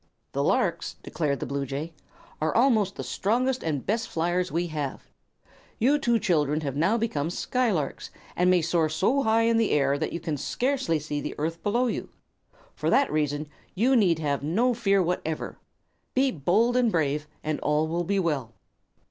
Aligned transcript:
"The 0.31 0.43
larks," 0.43 0.95
declared 1.03 1.41
the 1.41 1.45
bluejay, 1.45 1.93
"are 2.41 2.55
almost 2.55 2.95
the 2.95 3.03
strongest 3.03 3.63
and 3.63 3.85
best 3.85 4.07
flyers 4.09 4.51
we 4.51 4.65
have. 4.65 5.03
You 5.77 5.99
two 5.99 6.17
children 6.17 6.61
have 6.61 6.75
now 6.75 6.97
become 6.97 7.29
skylarks, 7.29 8.09
and 8.35 8.49
may 8.49 8.63
soar 8.63 8.89
so 8.89 9.21
high 9.21 9.43
in 9.43 9.57
the 9.57 9.69
air 9.69 9.99
that 9.99 10.11
you 10.11 10.19
can 10.19 10.37
scarcely 10.37 10.97
see 10.97 11.21
the 11.21 11.35
earth 11.37 11.61
below 11.61 11.85
you. 11.85 12.09
For 12.73 12.89
that 12.89 13.11
reason 13.11 13.47
you 13.75 13.95
need 13.95 14.17
have 14.17 14.41
no 14.41 14.73
fear 14.73 15.03
whatever. 15.03 15.59
Be 16.15 16.31
bold 16.31 16.75
and 16.75 16.91
brave, 16.91 17.27
and 17.43 17.59
all 17.59 17.87
will 17.87 18.03
be 18.03 18.17
well." 18.17 18.55